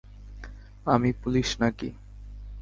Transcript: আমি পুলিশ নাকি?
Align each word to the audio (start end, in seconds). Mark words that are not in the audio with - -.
আমি 0.85 1.09
পুলিশ 1.13 1.49
নাকি? 1.59 1.89